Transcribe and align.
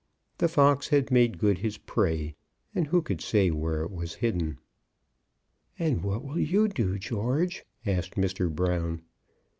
The 0.39 0.47
fox 0.47 0.87
had 0.87 1.11
made 1.11 1.37
good 1.37 1.59
his 1.59 1.77
prey, 1.77 2.33
and 2.73 2.87
who 2.87 3.03
could 3.03 3.21
say 3.21 3.51
where 3.51 3.83
it 3.83 3.91
was 3.91 4.15
hidden? 4.15 4.57
"And 5.77 6.01
what 6.01 6.23
will 6.23 6.39
you 6.39 6.67
do, 6.69 6.97
George?" 6.97 7.63
asked 7.85 8.15
Mr. 8.15 8.51
Brown. 8.51 9.03